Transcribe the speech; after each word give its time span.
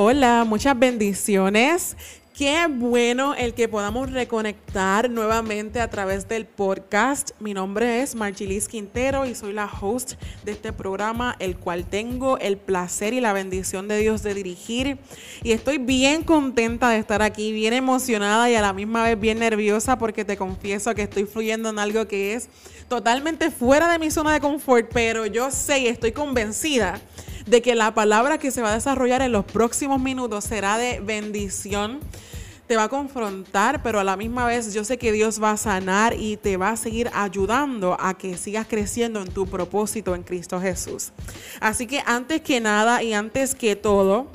Hola, 0.00 0.44
muchas 0.46 0.78
bendiciones. 0.78 1.96
Qué 2.32 2.68
bueno 2.70 3.34
el 3.34 3.52
que 3.52 3.66
podamos 3.66 4.12
reconectar 4.12 5.10
nuevamente 5.10 5.80
a 5.80 5.90
través 5.90 6.28
del 6.28 6.46
podcast. 6.46 7.32
Mi 7.40 7.52
nombre 7.52 8.00
es 8.00 8.14
Marchilis 8.14 8.68
Quintero 8.68 9.26
y 9.26 9.34
soy 9.34 9.52
la 9.52 9.66
host 9.66 10.12
de 10.44 10.52
este 10.52 10.72
programa, 10.72 11.34
el 11.40 11.56
cual 11.56 11.84
tengo 11.84 12.38
el 12.38 12.58
placer 12.58 13.12
y 13.12 13.20
la 13.20 13.32
bendición 13.32 13.88
de 13.88 13.98
Dios 13.98 14.22
de 14.22 14.34
dirigir. 14.34 14.98
Y 15.42 15.50
estoy 15.50 15.78
bien 15.78 16.22
contenta 16.22 16.90
de 16.90 16.98
estar 16.98 17.20
aquí, 17.20 17.50
bien 17.50 17.72
emocionada 17.72 18.48
y 18.48 18.54
a 18.54 18.62
la 18.62 18.72
misma 18.72 19.02
vez 19.02 19.18
bien 19.18 19.40
nerviosa 19.40 19.98
porque 19.98 20.24
te 20.24 20.36
confieso 20.36 20.94
que 20.94 21.02
estoy 21.02 21.24
fluyendo 21.24 21.70
en 21.70 21.80
algo 21.80 22.06
que 22.06 22.34
es 22.34 22.50
totalmente 22.86 23.50
fuera 23.50 23.90
de 23.90 23.98
mi 23.98 24.12
zona 24.12 24.32
de 24.32 24.38
confort, 24.38 24.88
pero 24.94 25.26
yo 25.26 25.50
sé 25.50 25.80
y 25.80 25.86
estoy 25.88 26.12
convencida 26.12 27.00
de 27.48 27.62
que 27.62 27.74
la 27.74 27.94
palabra 27.94 28.38
que 28.38 28.50
se 28.50 28.60
va 28.60 28.70
a 28.70 28.74
desarrollar 28.74 29.22
en 29.22 29.32
los 29.32 29.44
próximos 29.44 30.00
minutos 30.00 30.44
será 30.44 30.76
de 30.76 31.00
bendición 31.00 32.00
te 32.66 32.76
va 32.76 32.84
a 32.84 32.88
confrontar, 32.90 33.82
pero 33.82 33.98
a 33.98 34.04
la 34.04 34.18
misma 34.18 34.44
vez 34.44 34.74
yo 34.74 34.84
sé 34.84 34.98
que 34.98 35.10
Dios 35.10 35.42
va 35.42 35.52
a 35.52 35.56
sanar 35.56 36.12
y 36.12 36.36
te 36.36 36.58
va 36.58 36.68
a 36.68 36.76
seguir 36.76 37.10
ayudando 37.14 37.96
a 37.98 38.18
que 38.18 38.36
sigas 38.36 38.66
creciendo 38.68 39.22
en 39.22 39.32
tu 39.32 39.46
propósito 39.46 40.14
en 40.14 40.22
Cristo 40.22 40.60
Jesús. 40.60 41.12
Así 41.60 41.86
que 41.86 42.02
antes 42.04 42.42
que 42.42 42.60
nada 42.60 43.02
y 43.02 43.14
antes 43.14 43.54
que 43.54 43.74
todo, 43.74 44.26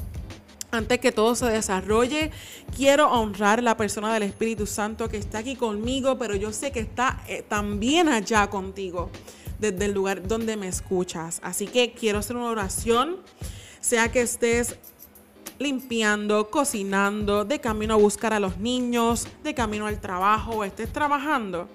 antes 0.72 0.98
que 0.98 1.11
todo 1.11 1.36
se 1.36 1.45
desarrolle, 1.45 2.31
quiero 2.75 3.11
honrar 3.11 3.61
la 3.61 3.77
persona 3.77 4.11
del 4.11 4.23
Espíritu 4.23 4.66
Santo 4.66 5.09
que 5.09 5.17
está 5.17 5.38
aquí 5.38 5.55
conmigo, 5.55 6.17
pero 6.17 6.36
yo 6.36 6.52
sé 6.52 6.72
que 6.72 6.80
está 6.80 7.23
eh, 7.27 7.44
también 7.48 8.09
allá 8.09 8.50
contigo, 8.50 9.11
desde 9.59 9.85
el 9.85 9.93
lugar 9.93 10.27
donde 10.27 10.57
me 10.57 10.67
escuchas. 10.67 11.39
Así 11.43 11.67
que 11.67 11.94
quiero 11.94 12.20
hacer 12.20 12.35
una 12.35 12.48
oración, 12.48 13.17
sea 13.80 14.11
que 14.11 14.22
estés 14.22 14.77
limpiando, 15.59 16.50
cocinando, 16.50 17.45
de 17.45 17.59
camino 17.59 17.94
a 17.94 17.97
buscar 17.97 18.33
a 18.33 18.39
los 18.39 18.58
niños, 18.58 19.27
de 19.44 19.53
camino 19.53 19.88
al 19.88 20.00
trabajo 20.00 20.52
o 20.52 20.64
estés 20.64 20.92
trabajando. 20.92 21.69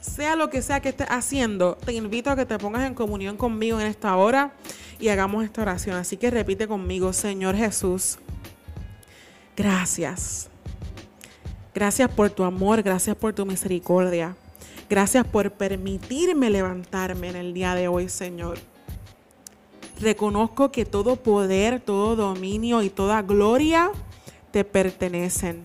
Sea 0.00 0.36
lo 0.36 0.50
que 0.50 0.62
sea 0.62 0.80
que 0.80 0.90
estés 0.90 1.06
haciendo, 1.08 1.76
te 1.76 1.92
invito 1.92 2.30
a 2.30 2.36
que 2.36 2.44
te 2.44 2.58
pongas 2.58 2.86
en 2.86 2.94
comunión 2.94 3.36
conmigo 3.36 3.80
en 3.80 3.86
esta 3.86 4.14
hora 4.16 4.52
y 5.00 5.08
hagamos 5.08 5.44
esta 5.44 5.62
oración. 5.62 5.96
Así 5.96 6.16
que 6.16 6.30
repite 6.30 6.68
conmigo, 6.68 7.12
Señor 7.12 7.56
Jesús, 7.56 8.18
gracias. 9.56 10.48
Gracias 11.74 12.10
por 12.10 12.30
tu 12.30 12.44
amor, 12.44 12.82
gracias 12.82 13.16
por 13.16 13.32
tu 13.32 13.44
misericordia. 13.46 14.36
Gracias 14.88 15.26
por 15.26 15.50
permitirme 15.52 16.50
levantarme 16.50 17.30
en 17.30 17.36
el 17.36 17.54
día 17.54 17.74
de 17.74 17.88
hoy, 17.88 18.08
Señor. 18.08 18.58
Reconozco 19.98 20.70
que 20.70 20.84
todo 20.84 21.16
poder, 21.16 21.80
todo 21.80 22.16
dominio 22.16 22.82
y 22.82 22.90
toda 22.90 23.22
gloria 23.22 23.90
te 24.50 24.64
pertenecen. 24.64 25.62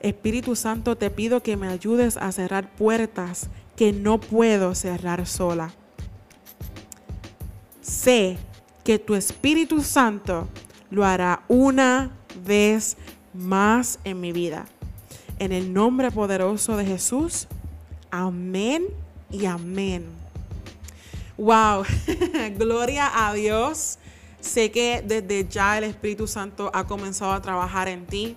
Espíritu 0.00 0.56
Santo, 0.56 0.96
te 0.96 1.10
pido 1.10 1.42
que 1.42 1.56
me 1.56 1.68
ayudes 1.68 2.16
a 2.16 2.32
cerrar 2.32 2.70
puertas 2.74 3.48
que 3.76 3.92
no 3.92 4.18
puedo 4.18 4.74
cerrar 4.74 5.26
sola. 5.26 5.72
Sé 7.80 8.36
que 8.84 8.98
tu 8.98 9.14
Espíritu 9.14 9.82
Santo 9.82 10.48
lo 10.90 11.04
hará 11.04 11.42
una 11.48 12.10
vez 12.44 12.96
más 13.32 13.98
en 14.04 14.20
mi 14.20 14.32
vida. 14.32 14.66
En 15.38 15.52
el 15.52 15.72
nombre 15.72 16.10
poderoso 16.10 16.76
de 16.76 16.86
Jesús. 16.86 17.46
Amén 18.10 18.86
y 19.30 19.46
amén. 19.46 20.06
Wow, 21.36 21.84
gloria 22.58 23.10
a 23.14 23.34
Dios. 23.34 23.98
Sé 24.40 24.70
que 24.70 25.02
desde 25.04 25.48
ya 25.48 25.76
el 25.78 25.84
Espíritu 25.84 26.26
Santo 26.26 26.70
ha 26.72 26.86
comenzado 26.86 27.32
a 27.32 27.42
trabajar 27.42 27.88
en 27.88 28.06
ti 28.06 28.36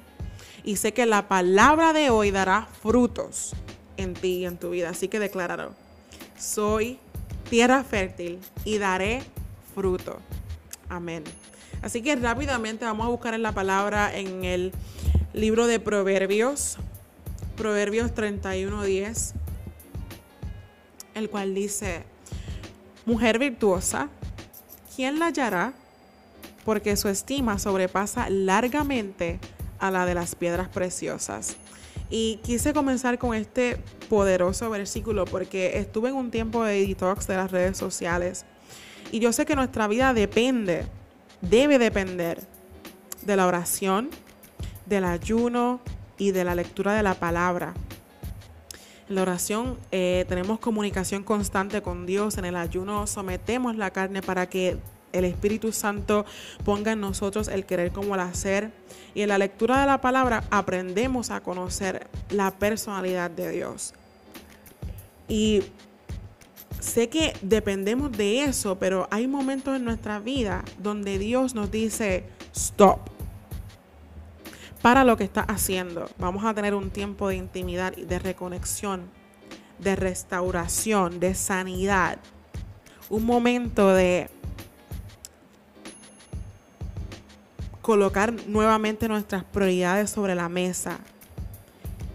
y 0.63 0.77
sé 0.77 0.94
que 0.94 1.05
la 1.05 1.27
palabra 1.27 1.94
de 1.94 2.09
hoy 2.09 2.31
dará 2.31 2.67
frutos 2.81 3.53
en 3.97 4.13
ti 4.13 4.38
y 4.38 4.45
en 4.45 4.57
tu 4.57 4.71
vida. 4.71 4.89
Así 4.89 5.07
que 5.07 5.19
decláralo. 5.19 5.73
Soy 6.38 6.99
tierra 7.49 7.83
fértil 7.83 8.39
y 8.65 8.77
daré 8.77 9.21
fruto. 9.75 10.19
Amén. 10.89 11.23
Así 11.81 12.01
que 12.01 12.15
rápidamente 12.15 12.85
vamos 12.85 13.05
a 13.05 13.09
buscar 13.09 13.33
en 13.33 13.44
la 13.44 13.53
palabra 13.53 14.15
en 14.15 14.44
el 14.44 14.73
libro 15.33 15.67
de 15.67 15.79
Proverbios, 15.79 16.77
Proverbios 17.55 18.13
31:10, 18.13 19.33
el 21.19 21.30
cual 21.30 21.53
dice, 21.53 22.03
Mujer 23.06 23.40
virtuosa, 23.40 24.09
¿quién 24.96 25.18
la 25.18 25.28
hallará? 25.28 25.74
Porque 26.66 26.96
su 26.96 27.07
estima 27.07 27.57
sobrepasa 27.57 28.30
largamente 28.30 29.40
a 29.80 29.90
la 29.90 30.06
de 30.06 30.13
las 30.13 30.35
piedras 30.35 30.68
preciosas. 30.68 31.56
Y 32.12 32.40
quise 32.44 32.74
comenzar 32.74 33.18
con 33.18 33.35
este 33.35 33.78
poderoso 34.09 34.69
versículo 34.69 35.25
porque 35.25 35.80
estuve 35.80 36.09
en 36.09 36.16
un 36.16 36.31
tiempo 36.31 36.63
de 36.63 36.85
detox 36.85 37.28
de 37.28 37.36
las 37.36 37.51
redes 37.51 37.78
sociales. 37.78 38.46
Y 39.12 39.19
yo 39.19 39.31
sé 39.34 39.46
que 39.46 39.56
nuestra 39.56 39.88
vida 39.88 40.13
depende, 40.13 40.86
debe 41.41 41.80
depender 41.80 42.41
de 43.24 43.36
la 43.36 43.47
oración, 43.47 44.09
del 44.86 45.06
ayuno 45.06 45.80
y 46.18 46.31
de 46.31 46.44
la 46.44 46.56
lectura 46.56 46.94
de 46.94 47.03
la 47.03 47.16
palabra. 47.16 47.74
La 49.09 49.23
oración 49.23 49.75
eh, 49.91 50.23
tenemos 50.29 50.59
comunicación 50.59 51.23
constante 51.23 51.81
con 51.81 52.05
Dios. 52.05 52.37
En 52.37 52.45
el 52.45 52.55
ayuno 52.55 53.07
sometemos 53.07 53.75
la 53.75 53.89
carne 53.89 54.21
para 54.21 54.47
que 54.47 54.77
el 55.11 55.25
Espíritu 55.25 55.71
Santo 55.71 56.27
ponga 56.63 56.91
en 56.91 57.01
nosotros 57.01 57.47
el 57.47 57.65
querer 57.65 57.91
como 57.91 58.13
el 58.13 58.21
hacer. 58.21 58.71
Y 59.15 59.23
en 59.23 59.29
la 59.29 59.39
lectura 59.39 59.81
de 59.81 59.87
la 59.87 59.99
palabra 59.99 60.43
aprendemos 60.51 61.31
a 61.31 61.41
conocer 61.41 62.05
la 62.29 62.51
personalidad 62.51 63.31
de 63.31 63.49
Dios. 63.49 63.95
Y 65.27 65.63
sé 66.79 67.09
que 67.09 67.33
dependemos 67.41 68.11
de 68.11 68.43
eso, 68.43 68.77
pero 68.77 69.07
hay 69.09 69.25
momentos 69.25 69.75
en 69.75 69.85
nuestra 69.85 70.19
vida 70.19 70.63
donde 70.77 71.17
Dios 71.17 71.55
nos 71.55 71.71
dice, 71.71 72.25
stop 72.53 73.19
para 74.81 75.03
lo 75.03 75.17
que 75.17 75.23
estás 75.23 75.45
haciendo. 75.47 76.09
Vamos 76.17 76.45
a 76.45 76.53
tener 76.53 76.73
un 76.73 76.90
tiempo 76.90 77.28
de 77.28 77.35
intimidad 77.35 77.95
y 77.97 78.06
de 78.06 78.19
reconexión, 78.19 79.09
de 79.79 79.95
restauración, 79.95 81.19
de 81.19 81.35
sanidad. 81.35 82.19
Un 83.09 83.25
momento 83.25 83.94
de 83.94 84.29
colocar 87.81 88.34
nuevamente 88.47 89.07
nuestras 89.07 89.44
prioridades 89.44 90.12
sobre 90.12 90.35
la 90.35 90.47
mesa 90.47 91.00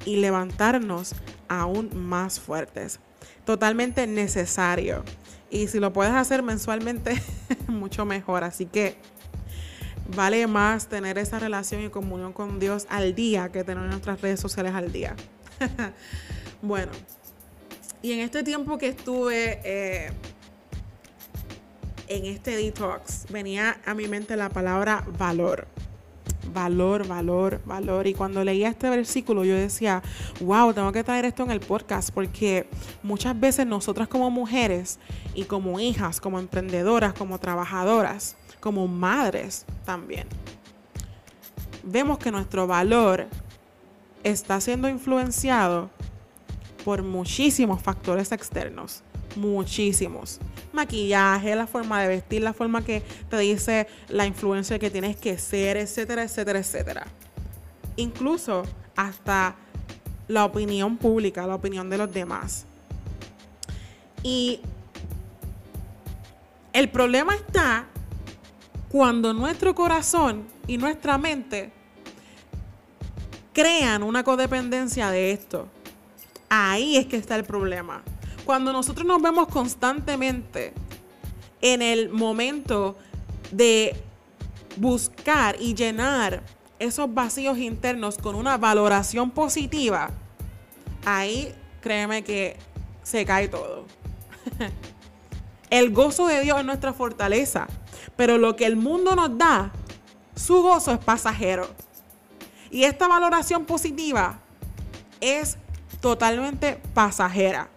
y 0.05 0.17
levantarnos 0.17 1.15
aún 1.49 1.91
más 1.95 2.39
fuertes. 2.41 3.01
Totalmente 3.45 4.07
necesario. 4.07 5.03
Y 5.51 5.69
si 5.69 5.81
lo 5.81 5.93
puedes 5.93 6.15
hacer 6.15 6.43
mensualmente, 6.43 7.21
mucho 7.69 8.05
mejor. 8.05 8.45
Así 8.45 8.67
que 8.67 8.97
vale 10.15 10.47
más 10.47 10.89
tener 10.89 11.19
esa 11.19 11.39
relación 11.39 11.83
y 11.83 11.89
comunión 11.89 12.33
con 12.33 12.59
Dios 12.59 12.87
al 12.89 13.15
día 13.15 13.51
que 13.51 13.65
tener 13.65 13.85
nuestras 13.85 14.21
redes 14.21 14.41
sociales 14.41 14.75
al 14.75 14.93
día. 14.93 15.15
bueno, 16.63 16.93
y 18.03 18.13
en 18.13 18.21
este 18.21 18.43
tiempo 18.43 18.77
que 18.79 18.89
estuve 18.89 19.61
eh, 19.65 20.13
en 22.09 22.27
este 22.27 22.57
detox, 22.57 23.27
venía 23.31 23.81
a 23.87 23.95
mi 23.95 24.09
mente 24.09 24.37
la 24.37 24.51
palabra 24.51 25.05
valor. 25.19 25.67
Valor, 26.53 27.07
valor, 27.07 27.61
valor. 27.65 28.07
Y 28.07 28.15
cuando 28.15 28.45
leía 28.45 28.69
este 28.69 28.91
versículo, 28.91 29.45
yo 29.45 29.55
decía, 29.55 30.03
wow, 30.41 30.73
tengo 30.73 30.93
que 30.93 31.05
traer 31.05 31.25
esto 31.25 31.43
en 31.43 31.51
el 31.51 31.61
podcast, 31.61 32.11
porque 32.11 32.67
muchas 33.03 33.39
veces 33.39 33.67
nosotras 33.67 34.09
como 34.09 34.31
mujeres 34.31 34.99
y 35.35 35.45
como 35.45 35.81
hijas, 35.81 36.21
como 36.21 36.39
emprendedoras, 36.39 37.15
como 37.15 37.39
trabajadoras, 37.39 38.37
como 38.61 38.87
madres 38.89 39.65
también. 39.85 40.27
Vemos 41.83 42.19
que 42.19 42.31
nuestro 42.31 42.67
valor 42.67 43.27
está 44.23 44.61
siendo 44.61 44.89
influenciado 44.89 45.91
por 46.85 47.03
muchísimos 47.03 47.83
factores 47.83 48.33
externos, 48.33 49.03
muchísimos. 49.37 50.41
Maquillaje, 50.75 51.55
la 51.57 51.67
forma 51.67 52.03
de 52.03 52.09
vestir, 52.09 52.43
la 52.43 52.53
forma 52.53 52.85
que 52.85 53.03
te 53.31 53.39
dice 53.39 53.87
la 54.09 54.27
influencia 54.27 54.79
que 54.79 54.91
tienes 54.91 55.17
que 55.17 55.39
ser, 55.39 55.77
etcétera, 55.77 56.25
etcétera, 56.25 56.59
etcétera. 56.59 57.07
Incluso 57.97 58.65
hasta 58.97 59.57
la 60.29 60.45
opinión 60.45 60.97
pública, 60.97 61.47
la 61.47 61.55
opinión 61.55 61.89
de 61.91 61.99
los 61.99 62.13
demás. 62.13 62.67
Y 64.23 64.61
el 66.73 66.89
problema 66.89 67.35
está 67.35 67.87
cuando 68.89 69.33
nuestro 69.33 69.75
corazón 69.75 70.45
y 70.67 70.79
nuestra 70.79 71.19
mente 71.19 71.73
crean 73.53 74.03
una 74.03 74.25
codependencia 74.25 75.11
de 75.11 75.33
esto. 75.33 75.69
Ahí 76.49 76.97
es 76.97 77.07
que 77.07 77.17
está 77.17 77.37
el 77.37 77.45
problema. 77.45 78.03
Cuando 78.45 78.73
nosotros 78.73 79.07
nos 79.07 79.23
vemos 79.23 79.49
constantemente 79.49 80.75
en 81.61 81.81
el 81.81 82.11
momento 82.11 82.97
de 83.51 83.97
buscar 84.77 85.57
y 85.59 85.75
llenar 85.75 86.43
esos 86.79 87.13
vacíos 87.13 87.57
internos 87.59 88.19
con 88.19 88.35
una 88.35 88.59
valoración 88.59 89.31
positiva, 89.31 90.11
ahí 91.07 91.55
créeme 91.81 92.23
que 92.23 92.57
se 93.03 93.25
cae 93.25 93.49
todo. 93.49 93.87
el 95.71 95.91
gozo 95.93 96.27
de 96.27 96.41
Dios 96.41 96.59
es 96.59 96.65
nuestra 96.65 96.93
fortaleza, 96.93 97.67
pero 98.17 98.37
lo 98.37 98.57
que 98.57 98.67
el 98.67 98.77
mundo 98.77 99.17
nos 99.17 99.39
da, 99.39 99.73
su 100.35 100.63
gozo 100.63 100.93
es 100.93 100.99
pasajero. 100.99 101.69
Y 102.71 102.85
esta 102.85 103.09
valoración 103.09 103.65
positiva 103.65 104.41
es 105.21 105.57
totalmente 106.01 106.81
pasajera. 106.93 107.71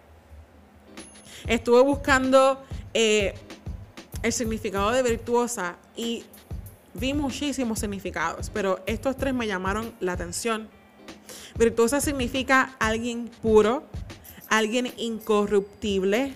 Estuve 1.46 1.82
buscando 1.82 2.62
eh, 2.94 3.34
el 4.22 4.32
significado 4.32 4.90
de 4.90 5.02
virtuosa 5.02 5.76
y 5.96 6.24
vi 6.94 7.14
muchísimos 7.14 7.78
significados, 7.78 8.50
pero 8.52 8.80
estos 8.86 9.16
tres 9.16 9.34
me 9.34 9.46
llamaron 9.46 9.94
la 10.00 10.12
atención. 10.12 10.68
Virtuosa 11.58 12.00
significa 12.00 12.76
alguien 12.78 13.30
puro, 13.42 13.84
alguien 14.48 14.92
incorruptible 14.96 16.34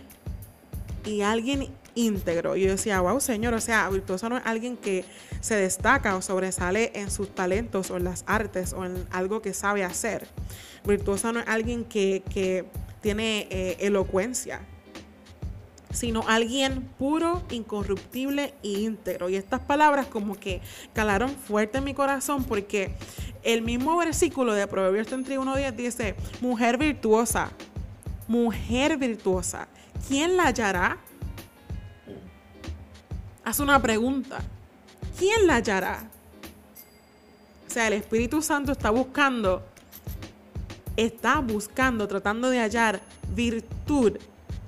y 1.05 1.23
alguien 1.23 1.69
íntegro. 1.95 2.57
Yo 2.57 2.71
decía, 2.71 3.01
wow, 3.01 3.21
Señor, 3.21 3.55
o 3.55 3.61
sea, 3.61 3.89
virtuosa 3.91 4.29
no 4.29 4.39
es 4.39 4.47
alguien 4.47 4.77
que 4.77 5.05
se 5.41 5.57
destaca 5.57 6.17
o 6.17 6.23
sobresale 6.23 6.93
en 6.95 7.11
sus 7.11 7.35
talentos 7.35 7.91
o 7.91 7.97
en 7.97 8.05
las 8.05 8.25
artes 8.27 8.73
o 8.73 8.85
en 8.85 9.07
algo 9.11 9.43
que 9.43 9.53
sabe 9.53 9.85
hacer. 9.85 10.27
Virtuosa 10.85 11.33
no 11.33 11.41
es 11.41 11.49
alguien 11.49 11.85
que, 11.85 12.65
tiene 13.01 13.49
eh, 13.51 13.79
elocuencia 13.81 14.61
sino 15.93 16.25
alguien 16.27 16.83
puro, 16.99 17.43
incorruptible 17.51 18.55
e 18.63 18.69
íntegro. 18.69 19.29
Y 19.29 19.37
estas 19.37 19.61
palabras 19.61 20.07
como 20.07 20.35
que 20.35 20.61
calaron 20.93 21.31
fuerte 21.31 21.79
en 21.79 21.85
mi 21.85 21.95
corazón 21.95 22.45
porque 22.45 22.95
el 23.43 23.63
mismo 23.63 23.97
versículo 23.97 24.55
de 24.55 24.67
Proverbios 24.67 25.09
31.10 25.09 25.73
dice, 25.73 26.15
mujer 26.41 26.79
virtuosa, 26.79 27.51
mujer 28.27 28.97
virtuosa, 28.97 29.69
¿quién 30.09 30.37
la 30.37 30.47
hallará? 30.47 30.99
Haz 33.45 33.61
una 33.61 33.81
pregunta, 33.81 34.39
¿quién 35.19 35.47
la 35.47 35.57
hallará? 35.57 36.05
O 37.67 37.71
sea, 37.71 37.89
el 37.89 37.95
Espíritu 37.95 38.43
Santo 38.43 38.73
está 38.73 38.91
buscando, 38.91 39.63
está 40.97 41.41
buscando, 41.41 42.07
tratando 42.07 42.51
de 42.51 42.61
hallar 42.61 43.01
virtud 43.35 44.19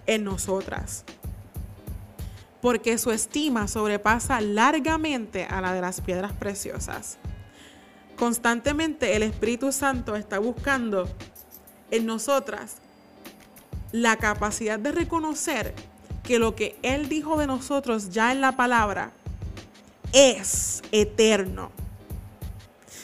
en 0.07 0.25
nosotras. 0.25 1.05
Porque 2.65 2.97
su 2.97 3.11
estima 3.11 3.69
sobrepasa 3.69 4.41
largamente 4.41 5.45
a 5.45 5.61
la 5.61 5.75
de 5.75 5.83
las 5.83 6.01
piedras 6.01 6.33
preciosas. 6.33 7.19
Constantemente 8.17 9.17
el 9.17 9.23
Espíritu 9.23 9.71
Santo 9.71 10.17
está 10.17 10.39
buscando 10.39 11.07
en 11.91 12.07
nosotras 12.07 12.77
la 13.93 14.17
capacidad 14.17 14.79
de 14.79 14.93
reconocer 14.93 15.75
que 16.23 16.39
lo 16.39 16.57
que 16.57 16.79
Él 16.81 17.11
dijo 17.11 17.37
de 17.37 17.47
nosotros 17.47 18.09
ya 18.09 18.33
en 18.33 18.41
la 18.41 18.57
palabra 18.57 19.13
es 20.15 20.83
eterno. 20.91 21.71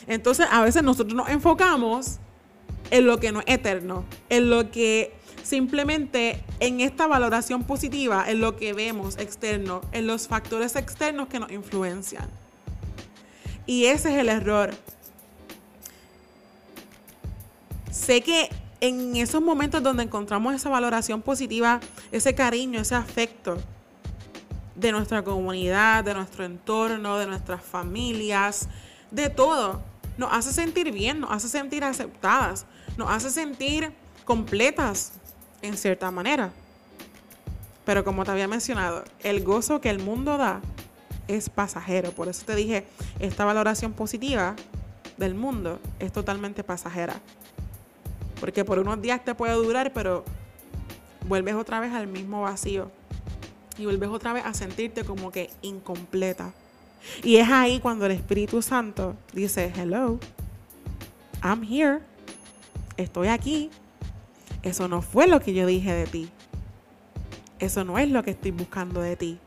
Entonces 0.07 0.47
a 0.51 0.63
veces 0.63 0.83
nosotros 0.83 1.15
nos 1.15 1.29
enfocamos 1.29 2.19
en 2.91 3.07
lo 3.07 3.21
que 3.21 3.31
no 3.31 3.41
es 3.41 3.47
eterno, 3.49 4.07
en 4.31 4.49
lo 4.49 4.71
que 4.71 5.20
simplemente 5.51 6.41
en 6.61 6.81
esta 6.81 7.09
valoración 7.09 7.65
positiva, 7.65 8.25
en 8.31 8.41
lo 8.41 8.57
que 8.57 8.73
vemos 8.73 9.19
externo, 9.19 9.81
en 9.91 10.07
los 10.07 10.29
factores 10.29 10.77
externos 10.77 11.27
que 11.27 11.41
nos 11.41 11.51
influencian. 11.51 12.31
Y 13.67 13.87
ese 13.87 14.13
es 14.13 14.19
el 14.21 14.29
error. 14.29 14.71
Sé 17.91 18.21
que 18.21 18.49
en 18.81 19.17
esos 19.17 19.43
momentos 19.43 19.83
donde 19.83 20.05
encontramos 20.05 20.55
esa 20.55 20.71
valoración 20.71 21.21
positiva, 21.21 21.81
ese 22.13 22.33
cariño, 22.37 22.81
ese 22.81 22.95
afecto 22.95 23.59
de 24.77 24.93
nuestra 24.93 25.25
comunidad, 25.25 26.05
de 26.05 26.15
nuestro 26.15 26.45
entorno, 26.45 27.19
de 27.19 27.27
nuestras 27.27 27.61
familias, 27.61 28.69
de 29.11 29.29
todo, 29.29 29.83
nos 30.17 30.33
hace 30.33 30.53
sentir 30.53 30.93
bien, 30.93 31.19
nos 31.21 31.33
hace 31.33 31.49
sentir 31.49 31.83
aceptadas, 31.83 32.67
nos 32.97 33.11
hace 33.11 33.31
sentir 33.31 33.93
completas, 34.25 35.15
en 35.63 35.77
cierta 35.77 36.11
manera. 36.11 36.53
Pero 37.85 38.05
como 38.05 38.25
te 38.25 38.31
había 38.31 38.49
mencionado, 38.49 39.05
el 39.21 39.43
gozo 39.43 39.81
que 39.81 39.91
el 39.91 39.99
mundo 39.99 40.37
da 40.39 40.61
es 41.29 41.49
pasajero. 41.49 42.13
Por 42.13 42.29
eso 42.29 42.45
te 42.45 42.55
dije, 42.55 42.87
esta 43.19 43.45
valoración 43.45 43.93
positiva 43.93 44.57
del 45.17 45.35
mundo 45.35 45.79
es 45.99 46.13
totalmente 46.13 46.65
pasajera. 46.65 47.21
Porque 48.39 48.65
por 48.65 48.79
unos 48.79 49.01
días 49.01 49.25
te 49.25 49.35
puede 49.35 49.55
durar, 49.55 49.93
pero 49.93 50.25
vuelves 51.29 51.55
otra 51.55 51.81
vez 51.81 51.93
al 51.93 52.07
mismo 52.07 52.43
vacío. 52.43 52.91
Y 53.79 53.85
vuelves 53.85 54.11
otra 54.11 54.33
vez 54.33 54.45
a 54.45 54.55
sentirte 54.55 55.05
como 55.05 55.31
que 55.31 55.51
incompleta. 55.63 56.53
Y 57.23 57.37
es 57.37 57.49
ahí 57.49 57.81
cuando 57.81 58.07
el 58.07 58.13
Espíritu 58.13 58.63
Santo 58.63 59.17
dice, 59.33 59.73
hello, 59.77 60.19
I'm 61.43 61.63
here, 61.63 62.01
estoy 62.97 63.29
aquí, 63.29 63.71
eso 64.63 64.89
no 64.89 65.03
fue 65.03 65.27
lo 65.27 65.41
que 65.41 65.55
yo 65.55 65.67
dije 65.67 65.93
de 65.93 66.07
ti. 66.07 66.31
Eso 67.59 67.85
no 67.85 67.99
es 67.99 68.11
lo 68.11 68.23
que 68.23 68.31
estoy 68.31 68.51
buscando 68.51 69.01
de 69.01 69.17
ti. 69.17 69.39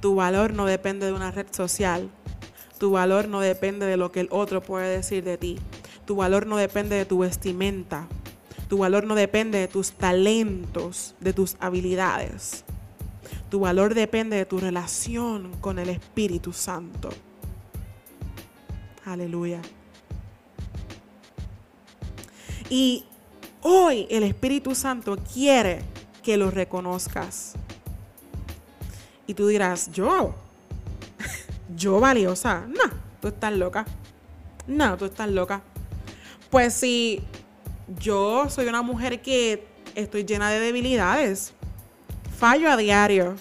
Tu 0.00 0.14
valor 0.14 0.52
no 0.52 0.66
depende 0.66 1.06
de 1.06 1.12
una 1.12 1.30
red 1.30 1.46
social. 1.50 2.10
Tu 2.78 2.90
valor 2.90 3.28
no 3.28 3.40
depende 3.40 3.86
de 3.86 3.96
lo 3.96 4.12
que 4.12 4.20
el 4.20 4.28
otro 4.30 4.62
puede 4.62 4.96
decir 4.96 5.24
de 5.24 5.38
ti. 5.38 5.58
Tu 6.04 6.16
valor 6.16 6.46
no 6.46 6.56
depende 6.56 6.96
de 6.96 7.04
tu 7.04 7.18
vestimenta. 7.18 8.06
Tu 8.68 8.78
valor 8.78 9.06
no 9.06 9.14
depende 9.14 9.58
de 9.58 9.68
tus 9.68 9.92
talentos, 9.92 11.14
de 11.20 11.32
tus 11.32 11.56
habilidades. 11.60 12.64
Tu 13.50 13.60
valor 13.60 13.94
depende 13.94 14.36
de 14.36 14.44
tu 14.44 14.58
relación 14.58 15.52
con 15.60 15.78
el 15.78 15.88
Espíritu 15.88 16.52
Santo. 16.52 17.10
Aleluya. 19.04 19.62
Y 22.68 23.04
Hoy 23.68 24.06
el 24.10 24.22
Espíritu 24.22 24.76
Santo 24.76 25.18
quiere 25.34 25.80
que 26.22 26.36
lo 26.36 26.52
reconozcas. 26.52 27.54
Y 29.26 29.34
tú 29.34 29.48
dirás, 29.48 29.90
yo, 29.90 30.36
yo 31.76 31.98
valiosa. 31.98 32.64
No, 32.68 32.88
tú 33.20 33.26
estás 33.26 33.52
loca. 33.52 33.84
No, 34.68 34.96
tú 34.96 35.06
estás 35.06 35.28
loca. 35.28 35.62
Pues 36.48 36.74
si 36.74 37.24
yo 37.98 38.48
soy 38.50 38.68
una 38.68 38.82
mujer 38.82 39.20
que 39.20 39.66
estoy 39.96 40.24
llena 40.24 40.48
de 40.48 40.60
debilidades, 40.60 41.52
fallo 42.38 42.70
a 42.70 42.76
diario. 42.76 43.34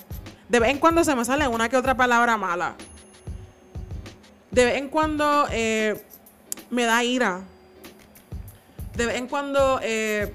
De 0.50 0.60
vez 0.60 0.72
en 0.72 0.80
cuando 0.80 1.04
se 1.04 1.16
me 1.16 1.24
sale 1.24 1.48
una 1.48 1.70
que 1.70 1.78
otra 1.78 1.96
palabra 1.96 2.36
mala. 2.36 2.74
De 4.50 4.66
vez 4.66 4.78
en 4.78 4.90
cuando 4.90 5.46
eh, 5.52 6.04
me 6.72 6.86
da 6.86 7.04
ira 7.04 7.44
de 8.96 9.06
vez 9.06 9.16
en 9.18 9.28
cuando 9.28 9.80
eh, 9.82 10.34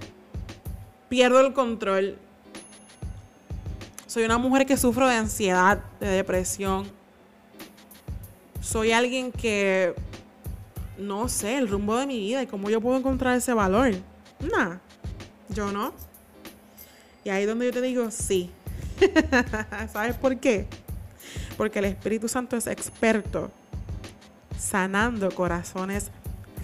pierdo 1.09 1.41
el 1.41 1.53
control. 1.53 2.19
Soy 4.07 4.25
una 4.25 4.39
mujer 4.39 4.67
que 4.67 4.77
sufro 4.77 5.09
de 5.09 5.15
ansiedad, 5.15 5.83
de 6.01 6.09
depresión. 6.09 6.91
Soy 8.61 8.93
alguien 8.93 9.33
que 9.33 9.95
no 10.99 11.29
sé 11.29 11.57
el 11.57 11.69
rumbo 11.69 11.97
de 11.97 12.07
mi 12.07 12.19
vida 12.19 12.43
y 12.43 12.47
cómo 12.47 12.69
yo 12.69 12.81
puedo 12.81 12.99
encontrar 12.99 13.37
ese 13.37 13.55
valor. 13.55 13.93
Nada, 14.41 14.81
yo 15.49 15.73
no. 15.73 15.95
Y 17.25 17.31
ahí 17.31 17.43
es 17.43 17.49
donde 17.49 17.67
yo 17.67 17.73
te 17.73 17.81
digo, 17.81 18.11
sí. 18.11 18.51
¿Sabes 19.93 20.17
por 20.17 20.39
qué? 20.39 20.67
Porque 21.57 21.79
el 21.79 21.87
Espíritu 21.87 22.29
Santo 22.29 22.57
es 22.57 22.67
experto 22.67 23.51
sanando 24.59 25.31
corazones 25.31 26.11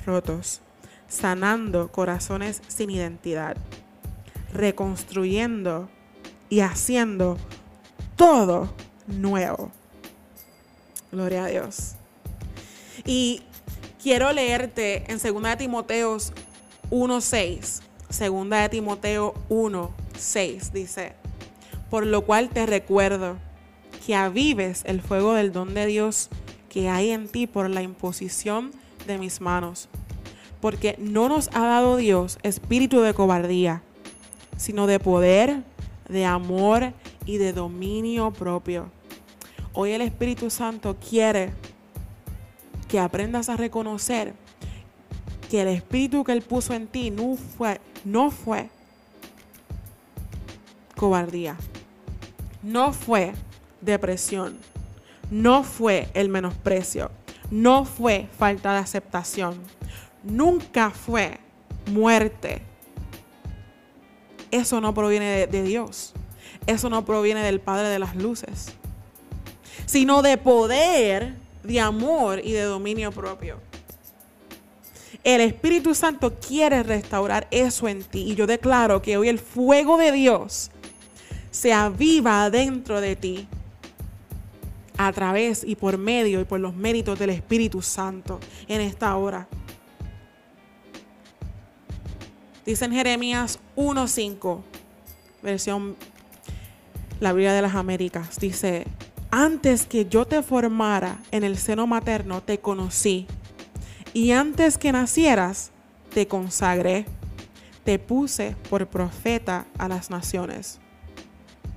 rotos 0.05 0.61
sanando 1.09 1.91
corazones 1.91 2.63
sin 2.69 2.91
identidad, 2.91 3.57
reconstruyendo 4.53 5.89
y 6.49 6.61
haciendo 6.61 7.37
todo 8.17 8.73
nuevo. 9.07 9.71
Gloria 11.13 11.45
a 11.45 11.49
Dios. 11.49 11.95
Y 13.05 13.43
quiero 14.03 14.33
leerte 14.33 15.05
en 15.11 15.19
2 15.19 15.43
de 15.43 15.57
Timoteo 15.57 16.17
1.6. 16.91 17.83
2 18.09 18.51
de 18.51 18.69
Timoteo 18.69 19.35
1.6 19.49 20.73
dice, 20.73 21.15
por 21.91 22.07
lo 22.07 22.23
cual 22.23 22.49
te 22.49 22.67
recuerdo 22.67 23.37
que 24.07 24.15
avives 24.15 24.83
el 24.87 25.01
fuego 25.01 25.35
del 25.35 25.53
don 25.53 25.75
de 25.75 25.87
Dios 25.87 26.29
que 26.69 26.89
hay 26.89 27.11
en 27.11 27.29
ti 27.29 27.47
por 27.47 27.69
la 27.71 27.83
imposición 27.83 28.71
de 29.07 29.19
mis 29.19 29.41
manos 29.41 29.89
porque 30.61 30.97
no 30.99 31.29
nos 31.29 31.49
ha 31.55 31.67
dado 31.67 31.97
Dios 31.97 32.39
espíritu 32.43 33.01
de 33.01 33.15
cobardía, 33.15 33.83
sino 34.57 34.87
de 34.87 34.99
poder, 34.99 35.63
de 36.09 36.25
amor 36.25 36.93
y 37.25 37.39
de 37.39 37.53
dominio 37.53 38.33
propio. 38.33 38.91
Hoy 39.73 39.93
el 39.93 40.01
Espíritu 40.01 40.49
Santo 40.49 40.97
quiere 40.97 41.53
que 42.89 42.99
aprendas 42.99 43.49
a 43.49 43.57
reconocer 43.57 44.35
que 45.51 45.63
el 45.63 45.69
espíritu 45.69 46.25
que 46.25 46.33
Él 46.33 46.43
puso 46.43 46.75
en 46.75 46.87
ti 46.87 47.11
no 47.11 47.37
fue, 47.37 47.81
no 48.05 48.31
fue 48.31 48.71
cobardía, 50.97 51.57
no 52.63 52.93
fue 52.93 53.35
depresión, 53.81 54.57
no 55.31 55.63
fue 55.63 56.09
el 56.15 56.29
menosprecio, 56.29 57.11
no 57.51 57.85
fue 57.85 58.29
falta 58.39 58.73
de 58.73 58.79
aceptación, 58.79 59.61
nunca 60.27 60.91
fue 60.91 61.39
muerte. 61.91 62.63
Eso 64.51 64.81
no 64.81 64.95
proviene 64.95 65.47
de, 65.47 65.63
Dios. 65.63 66.13
Eso 66.67 66.91
no 66.91 67.05
proviene 67.05 67.43
del 67.43 67.61
Padre 67.61 67.89
de 67.89 67.99
las 67.99 68.17
Luces, 68.17 68.73
sino 69.87 70.23
de 70.23 70.37
poder, 70.37 71.35
de 71.63 71.81
amor 71.81 72.41
y 72.43 72.53
de 72.53 72.63
dominio 72.63 73.13
propio. 73.13 73.61
El 75.25 75.41
Espíritu 75.41 75.95
Santo 75.95 76.35
quiere 76.35 76.83
restaurar 76.83 77.49
eso 77.51 77.89
en 77.89 78.05
ti. 78.05 78.31
Y 78.31 78.35
yo 78.37 78.47
declaro 78.47 79.03
que 79.03 79.17
hoy 79.17 79.29
el 79.29 79.41
fuego 79.41 79.97
de 79.99 80.13
Dios 80.13 80.71
se 81.51 81.73
aviva 81.73 82.49
dentro 82.51 83.01
de 83.01 83.17
ti 83.17 83.49
a 84.97 85.13
través 85.13 85.65
y 85.65 85.75
por 85.75 85.99
medio 85.99 86.41
y 86.41 86.45
por 86.45 86.61
los 86.61 86.75
méritos 86.75 87.19
del 87.19 87.31
Espíritu 87.31 87.83
Santo 87.83 88.39
en 88.69 88.81
esta 88.81 89.17
hora. 89.17 89.49
Dice 92.67 92.85
en 92.85 92.93
Jeremías 92.93 93.61
1.5, 93.77 94.61
versión 95.41 95.97
la 97.21 97.33
Biblia 97.33 97.53
de 97.53 97.63
las 97.63 97.77
Américas, 97.77 98.41
dice, 98.41 98.87
antes 99.31 99.87
que 99.87 100.07
yo 100.07 100.27
te 100.27 100.43
formara 100.43 101.19
en 101.31 101.45
el 101.45 101.59
seno 101.59 101.87
materno, 101.87 102.43
te 102.43 102.59
conocí. 102.59 103.29
Y 104.13 104.33
antes 104.33 104.79
que 104.79 104.93
nacieras, 104.93 105.71
te 106.13 106.27
consagré. 106.27 107.07
Te 107.85 108.01
puse 108.01 108.57
por 108.69 108.87
profeta 108.89 109.67
a 109.79 109.87
las 109.87 110.11
naciones. 110.11 110.81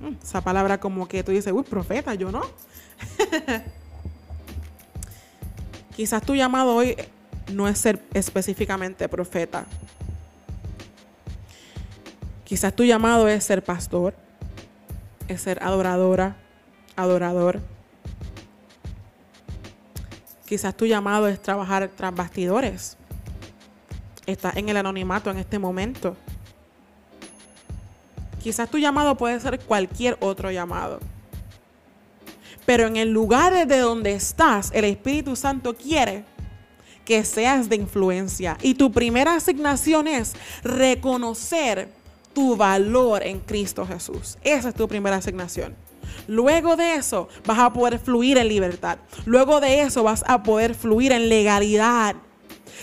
Mm, 0.00 0.14
esa 0.20 0.40
palabra 0.40 0.80
como 0.80 1.06
que 1.06 1.22
tú 1.22 1.30
dices, 1.30 1.52
uy, 1.52 1.62
profeta, 1.62 2.14
yo 2.14 2.32
no. 2.32 2.42
Quizás 5.96 6.22
tu 6.22 6.34
llamado 6.34 6.74
hoy 6.74 6.96
no 7.52 7.68
es 7.68 7.78
ser 7.78 8.02
específicamente 8.12 9.08
profeta. 9.08 9.66
Quizás 12.50 12.74
tu 12.74 12.82
llamado 12.82 13.28
es 13.28 13.44
ser 13.44 13.62
pastor, 13.62 14.12
es 15.28 15.40
ser 15.40 15.62
adoradora, 15.62 16.34
adorador. 16.96 17.60
Quizás 20.46 20.76
tu 20.76 20.84
llamado 20.84 21.28
es 21.28 21.40
trabajar 21.40 21.88
tras 21.96 22.12
bastidores. 22.12 22.96
Estás 24.26 24.56
en 24.56 24.68
el 24.68 24.76
anonimato 24.76 25.30
en 25.30 25.38
este 25.38 25.60
momento. 25.60 26.16
Quizás 28.42 28.68
tu 28.68 28.78
llamado 28.78 29.16
puede 29.16 29.38
ser 29.38 29.60
cualquier 29.60 30.16
otro 30.18 30.50
llamado. 30.50 30.98
Pero 32.66 32.88
en 32.88 32.96
el 32.96 33.12
lugar 33.12 33.64
de 33.64 33.78
donde 33.78 34.14
estás, 34.14 34.72
el 34.74 34.86
Espíritu 34.86 35.36
Santo 35.36 35.76
quiere 35.76 36.24
que 37.04 37.24
seas 37.24 37.68
de 37.68 37.76
influencia. 37.76 38.58
Y 38.60 38.74
tu 38.74 38.90
primera 38.90 39.36
asignación 39.36 40.08
es 40.08 40.34
reconocer 40.64 41.99
tu 42.32 42.56
valor 42.56 43.22
en 43.22 43.40
Cristo 43.40 43.86
Jesús. 43.86 44.38
Esa 44.42 44.70
es 44.70 44.74
tu 44.74 44.88
primera 44.88 45.16
asignación. 45.16 45.74
Luego 46.26 46.76
de 46.76 46.94
eso 46.94 47.28
vas 47.46 47.58
a 47.58 47.72
poder 47.72 47.98
fluir 47.98 48.38
en 48.38 48.48
libertad. 48.48 48.98
Luego 49.26 49.60
de 49.60 49.82
eso 49.82 50.02
vas 50.02 50.24
a 50.26 50.42
poder 50.42 50.74
fluir 50.74 51.12
en 51.12 51.28
legalidad. 51.28 52.16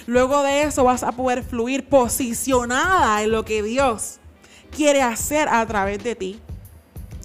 Luego 0.06 0.44
de 0.44 0.64
eso 0.64 0.84
vas 0.84 1.04
a 1.04 1.12
poder 1.12 1.44
fluir 1.44 1.88
posicionada 1.88 3.24
en 3.24 3.32
lo 3.32 3.46
que 3.46 3.64
Dios 3.64 4.20
quiere 4.76 5.02
hacer 5.02 5.48
a 5.50 5.66
través 5.66 6.04
de 6.04 6.16
ti. 6.16 6.40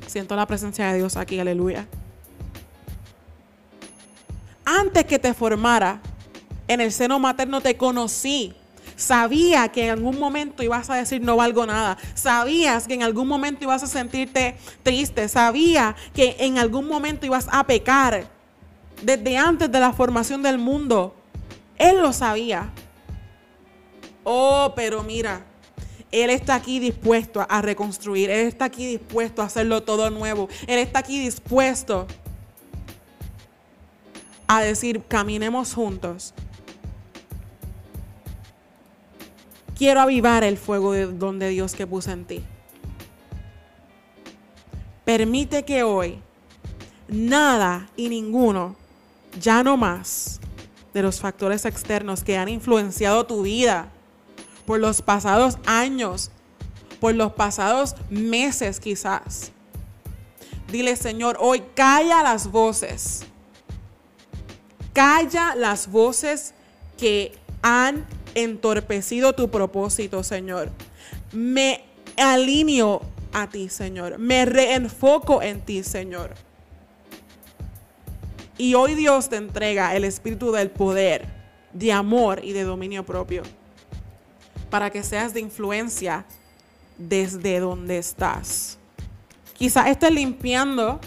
Siento 0.06 0.36
la 0.36 0.46
presencia 0.46 0.90
de 0.92 0.98
Dios 0.98 1.16
aquí, 1.16 1.38
aleluya. 1.38 1.86
Antes 4.64 5.04
que 5.04 5.18
te 5.18 5.34
formara 5.34 6.00
en 6.68 6.80
el 6.80 6.92
seno 6.92 7.18
materno 7.18 7.60
te 7.60 7.76
conocí 7.76 8.54
Sabía 9.02 9.66
que 9.68 9.86
en 9.86 9.90
algún 9.90 10.16
momento 10.20 10.62
ibas 10.62 10.88
a 10.88 10.94
decir 10.94 11.22
no 11.22 11.34
valgo 11.34 11.66
nada. 11.66 11.98
Sabías 12.14 12.86
que 12.86 12.94
en 12.94 13.02
algún 13.02 13.26
momento 13.26 13.64
ibas 13.64 13.82
a 13.82 13.88
sentirte 13.88 14.56
triste. 14.84 15.28
Sabía 15.28 15.96
que 16.14 16.36
en 16.38 16.56
algún 16.56 16.86
momento 16.86 17.26
ibas 17.26 17.48
a 17.50 17.66
pecar. 17.66 18.28
Desde 19.02 19.36
antes 19.36 19.72
de 19.72 19.80
la 19.80 19.92
formación 19.92 20.40
del 20.40 20.58
mundo. 20.58 21.16
Él 21.78 22.00
lo 22.00 22.12
sabía. 22.12 22.70
Oh, 24.22 24.72
pero 24.76 25.02
mira, 25.02 25.44
Él 26.12 26.30
está 26.30 26.54
aquí 26.54 26.78
dispuesto 26.78 27.44
a 27.48 27.60
reconstruir. 27.60 28.30
Él 28.30 28.46
está 28.46 28.66
aquí 28.66 28.86
dispuesto 28.86 29.42
a 29.42 29.46
hacerlo 29.46 29.82
todo 29.82 30.10
nuevo. 30.10 30.48
Él 30.68 30.78
está 30.78 31.00
aquí 31.00 31.18
dispuesto 31.18 32.06
a 34.46 34.60
decir, 34.60 35.02
caminemos 35.08 35.74
juntos. 35.74 36.34
Quiero 39.76 40.00
avivar 40.00 40.44
el 40.44 40.58
fuego 40.58 40.92
de 40.92 41.06
donde 41.06 41.48
Dios 41.48 41.74
que 41.74 41.86
puso 41.86 42.10
en 42.10 42.24
ti. 42.24 42.42
Permite 45.04 45.64
que 45.64 45.82
hoy 45.82 46.20
nada 47.08 47.88
y 47.96 48.08
ninguno, 48.08 48.76
ya 49.40 49.62
no 49.62 49.76
más, 49.76 50.40
de 50.94 51.02
los 51.02 51.20
factores 51.20 51.64
externos 51.64 52.22
que 52.22 52.36
han 52.36 52.48
influenciado 52.48 53.26
tu 53.26 53.42
vida 53.42 53.88
por 54.66 54.78
los 54.78 55.02
pasados 55.02 55.58
años, 55.66 56.30
por 57.00 57.14
los 57.14 57.32
pasados 57.32 57.96
meses 58.10 58.78
quizás. 58.78 59.52
Dile, 60.70 60.96
Señor, 60.96 61.36
hoy 61.40 61.62
calla 61.74 62.22
las 62.22 62.50
voces. 62.50 63.24
Calla 64.92 65.54
las 65.54 65.90
voces 65.90 66.54
que 66.96 67.32
han 67.62 68.06
entorpecido 68.34 69.32
tu 69.32 69.50
propósito, 69.50 70.22
Señor. 70.22 70.70
Me 71.32 71.84
alineo 72.16 73.02
a 73.32 73.48
ti, 73.48 73.68
Señor. 73.68 74.18
Me 74.18 74.44
reenfoco 74.44 75.42
en 75.42 75.60
ti, 75.60 75.82
Señor. 75.82 76.34
Y 78.58 78.74
hoy 78.74 78.94
Dios 78.94 79.28
te 79.28 79.36
entrega 79.36 79.96
el 79.96 80.04
espíritu 80.04 80.52
del 80.52 80.70
poder, 80.70 81.26
de 81.72 81.92
amor 81.92 82.40
y 82.44 82.52
de 82.52 82.64
dominio 82.64 83.04
propio. 83.04 83.42
Para 84.70 84.90
que 84.90 85.02
seas 85.02 85.34
de 85.34 85.40
influencia 85.40 86.24
desde 86.96 87.60
donde 87.60 87.98
estás. 87.98 88.78
Quizás 89.54 89.88
estés 89.88 90.12
limpiando 90.12 91.00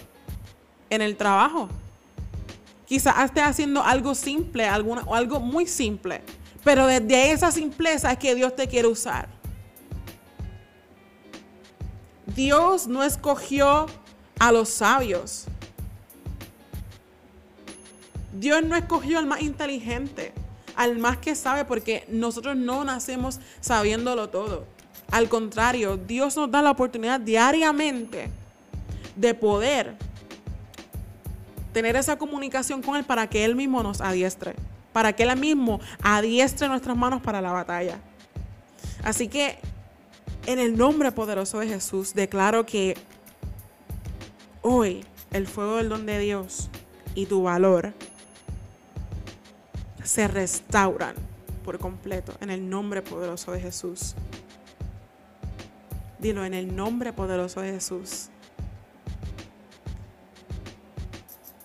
en 0.89 1.01
el 1.01 1.15
trabajo. 1.15 1.69
Quizás 2.85 3.25
estés 3.25 3.43
haciendo 3.43 3.83
algo 3.83 4.13
simple, 4.15 4.65
alguna, 4.65 5.03
o 5.05 5.15
algo 5.15 5.39
muy 5.39 5.65
simple. 5.65 6.21
Pero 6.65 6.87
desde 6.87 7.31
esa 7.31 7.51
simpleza 7.51 8.11
es 8.11 8.17
que 8.17 8.33
Dios 8.33 8.55
te 8.55 8.67
quiere 8.67 8.87
usar. 8.87 9.29
Dios 12.25 12.87
no 12.87 13.03
escogió 13.03 13.85
a 14.39 14.51
los 14.51 14.69
sabios. 14.69 15.45
Dios 18.33 18.63
no 18.63 18.75
escogió 18.75 19.19
al 19.19 19.27
más 19.27 19.43
inteligente, 19.43 20.33
al 20.75 20.97
más 20.97 21.17
que 21.17 21.35
sabe, 21.35 21.65
porque 21.65 22.03
nosotros 22.09 22.57
no 22.57 22.83
nacemos 22.83 23.39
sabiéndolo 23.61 24.29
todo. 24.29 24.65
Al 25.11 25.29
contrario, 25.29 25.97
Dios 25.97 26.35
nos 26.35 26.49
da 26.49 26.63
la 26.63 26.71
oportunidad 26.71 27.19
diariamente 27.19 28.31
de 29.15 29.35
poder 29.35 29.95
tener 31.73 31.95
esa 31.95 32.17
comunicación 32.17 32.81
con 32.81 32.95
Él 32.95 33.03
para 33.03 33.29
que 33.29 33.45
Él 33.45 33.55
mismo 33.55 33.83
nos 33.83 34.01
adiestre 34.01 34.55
para 34.95 35.11
que 35.11 35.23
Él 35.23 35.37
mismo 35.37 35.81
adiestre 36.01 36.69
nuestras 36.69 36.95
manos 36.95 37.21
para 37.21 37.41
la 37.41 37.51
batalla. 37.51 37.99
Así 39.03 39.27
que 39.27 39.59
en 40.45 40.57
el 40.57 40.77
nombre 40.77 41.11
poderoso 41.11 41.59
de 41.59 41.67
Jesús 41.67 42.13
declaro 42.13 42.65
que 42.65 42.95
hoy 44.61 45.03
el 45.33 45.47
fuego 45.47 45.75
del 45.75 45.89
don 45.89 46.05
de 46.05 46.17
Dios 46.19 46.69
y 47.13 47.25
tu 47.25 47.43
valor 47.43 47.91
se 50.01 50.29
restauran 50.29 51.15
por 51.65 51.77
completo 51.77 52.31
en 52.39 52.49
el 52.49 52.69
nombre 52.69 53.01
poderoso 53.01 53.51
de 53.51 53.59
Jesús. 53.59 54.15
Dilo 56.19 56.45
en 56.45 56.53
el 56.53 56.73
nombre 56.73 57.11
poderoso 57.11 57.59
de 57.59 57.73
Jesús. 57.73 58.29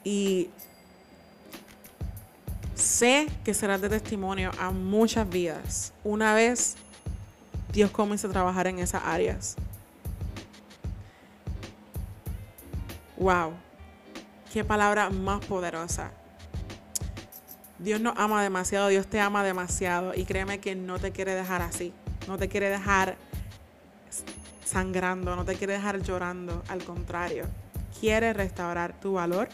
Y 0.02 0.50
sé 3.00 3.30
que 3.45 3.54
serás 3.54 3.80
de 3.80 3.88
testimonio 3.88 4.50
a 4.61 4.73
muchas 4.73 5.26
vidas 5.26 5.95
una 6.04 6.35
vez 6.35 6.76
Dios 7.73 7.90
comience 7.90 8.26
a 8.26 8.30
trabajar 8.30 8.66
en 8.66 8.78
esas 8.78 9.02
áreas. 9.02 9.57
Wow, 13.16 13.54
qué 14.52 14.64
palabra 14.64 15.09
más 15.09 15.42
poderosa. 15.47 16.11
Dios 17.78 18.02
nos 18.02 18.19
ama 18.19 18.42
demasiado, 18.42 18.88
Dios 18.88 19.07
te 19.07 19.19
ama 19.19 19.42
demasiado 19.45 20.12
y 20.14 20.26
créeme 20.26 20.61
que 20.61 20.75
no 20.75 20.99
te 20.99 21.11
quiere 21.11 21.35
dejar 21.35 21.62
así, 21.62 21.95
no 22.28 22.37
te 22.37 22.50
quiere 22.50 22.69
dejar 22.69 23.16
sangrando, 24.62 25.37
no 25.37 25.47
te 25.47 25.54
quiere 25.54 25.73
dejar 25.73 26.02
llorando, 26.02 26.62
al 26.69 26.85
contrario, 26.85 27.47
quiere 27.99 28.35
restaurar 28.35 28.92
tu 29.00 29.14
valor, 29.14 29.49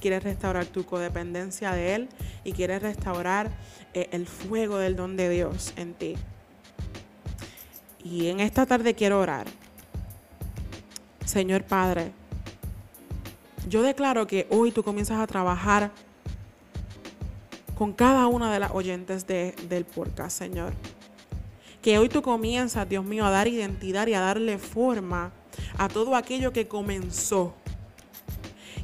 quiere 0.00 0.20
restaurar 0.20 0.66
tu 0.66 0.84
codependencia 0.84 1.72
de 1.72 1.96
Él 1.96 2.08
y 2.44 2.52
quiere 2.52 2.78
restaurar 2.78 3.50
eh, 3.94 4.08
el 4.12 4.26
fuego 4.26 4.78
del 4.78 4.96
don 4.96 5.16
de 5.16 5.28
Dios 5.28 5.72
en 5.76 5.94
ti. 5.94 6.14
Y 8.04 8.28
en 8.28 8.40
esta 8.40 8.66
tarde 8.66 8.94
quiero 8.94 9.20
orar. 9.20 9.46
Señor 11.24 11.64
Padre, 11.64 12.12
yo 13.68 13.82
declaro 13.82 14.26
que 14.26 14.46
hoy 14.50 14.72
tú 14.72 14.82
comienzas 14.82 15.20
a 15.20 15.26
trabajar 15.26 15.92
con 17.78 17.92
cada 17.92 18.26
una 18.26 18.52
de 18.52 18.58
las 18.58 18.72
oyentes 18.72 19.26
del 19.26 19.84
podcast, 19.84 20.36
Señor. 20.36 20.72
Que 21.80 21.98
hoy 21.98 22.08
tú 22.08 22.22
comienzas, 22.22 22.88
Dios 22.88 23.04
mío, 23.04 23.24
a 23.24 23.30
dar 23.30 23.48
identidad 23.48 24.06
y 24.06 24.14
a 24.14 24.20
darle 24.20 24.58
forma 24.58 25.32
a 25.78 25.88
todo 25.88 26.14
aquello 26.14 26.52
que 26.52 26.68
comenzó 26.68 27.54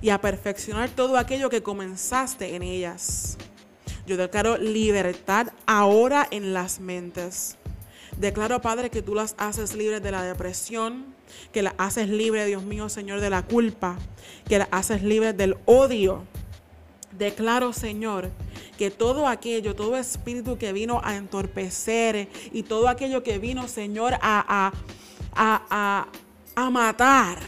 y 0.01 0.11
a 0.11 0.21
perfeccionar 0.21 0.91
todo 0.91 1.17
aquello 1.17 1.51
que 1.51 1.63
comenzaste 1.63 2.55
en 2.55 2.63
ellas. 2.63 3.37
Yo 4.09 4.17
declaro 4.17 4.57
libertad 4.57 5.49
ahora 5.67 6.27
en 6.31 6.55
las 6.55 6.81
mentes. 6.81 7.59
Declaro, 8.17 8.63
Padre, 8.63 8.89
que 8.89 9.03
tú 9.03 9.15
las 9.15 9.35
haces 9.37 9.75
libres 9.75 10.03
de 10.03 10.11
la 10.11 10.23
depresión, 10.23 11.05
que 11.53 11.61
las 11.61 11.75
haces 11.77 12.09
libres, 12.09 12.47
Dios 12.47 12.63
mío, 12.63 12.89
Señor, 12.89 13.21
de 13.21 13.29
la 13.29 13.43
culpa, 13.43 13.99
que 14.49 14.61
las 14.61 14.69
haces 14.71 15.03
libres 15.03 15.37
del 15.37 15.59
odio. 15.67 16.25
Declaro, 17.19 17.75
Señor, 17.75 18.31
que 18.79 18.91
todo 18.91 19.29
aquello, 19.29 19.77
todo 19.77 19.99
espíritu 19.99 20.57
que 20.57 20.73
vino 20.73 21.03
a 21.05 21.17
entorpecer 21.17 22.31
y 22.51 22.63
todo 22.63 22.89
aquello 22.89 23.23
que 23.23 23.37
vino, 23.39 23.69
Señor, 23.69 24.15
a, 24.23 24.73
a, 25.35 26.07
a, 26.57 26.71
matar, 26.71 27.41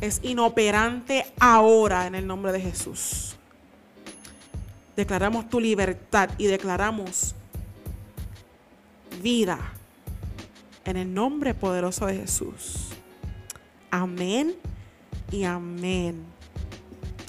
es 0.00 0.20
inoperante 0.22 1.26
ahora 1.38 2.06
en 2.06 2.14
el 2.14 2.26
nombre 2.26 2.52
de 2.52 2.60
Jesús. 2.62 3.37
Declaramos 4.98 5.48
tu 5.48 5.60
libertad 5.60 6.28
y 6.38 6.46
declaramos 6.46 7.36
vida 9.22 9.60
en 10.84 10.96
el 10.96 11.14
nombre 11.14 11.54
poderoso 11.54 12.06
de 12.06 12.16
Jesús. 12.16 12.88
Amén 13.92 14.56
y 15.30 15.44
amén. 15.44 16.24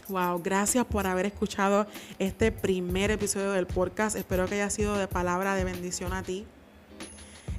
Wow, 0.08 0.42
gracias 0.44 0.84
por 0.88 1.06
haber 1.06 1.28
escuchado 1.28 1.86
este 2.18 2.52
primer 2.52 3.12
episodio 3.12 3.52
del 3.52 3.68
podcast. 3.68 4.16
Espero 4.16 4.48
que 4.48 4.56
haya 4.56 4.72
sido 4.72 4.98
de 4.98 5.08
palabra 5.08 5.54
de 5.54 5.64
bendición 5.64 6.12
a 6.14 6.24
ti. 6.24 6.48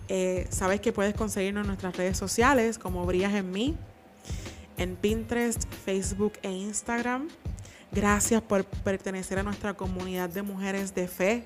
Eh, 0.08 0.48
sabes 0.50 0.80
que 0.80 0.92
puedes 0.92 1.14
conseguirnos 1.14 1.60
en 1.60 1.68
nuestras 1.68 1.96
redes 1.96 2.18
sociales 2.18 2.80
como 2.80 3.06
Brillas 3.06 3.34
en 3.34 3.52
mí, 3.52 3.76
en 4.76 4.96
Pinterest, 4.96 5.72
Facebook 5.84 6.32
e 6.42 6.50
Instagram. 6.50 7.28
Gracias 7.92 8.40
por 8.42 8.64
pertenecer 8.64 9.38
a 9.38 9.42
nuestra 9.42 9.74
comunidad 9.74 10.28
de 10.28 10.42
mujeres 10.42 10.94
de 10.94 11.08
fe. 11.08 11.44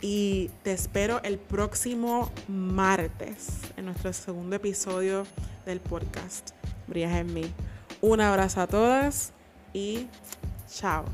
Y 0.00 0.50
te 0.62 0.72
espero 0.72 1.22
el 1.22 1.38
próximo 1.38 2.30
martes 2.48 3.48
en 3.76 3.84
nuestro 3.84 4.12
segundo 4.12 4.56
episodio 4.56 5.26
del 5.66 5.80
podcast 5.80 6.50
Brillas 6.86 7.16
en 7.16 7.34
mí. 7.34 7.52
Un 8.00 8.20
abrazo 8.20 8.62
a 8.62 8.66
todas 8.66 9.32
y 9.72 10.06
chao. 10.72 11.04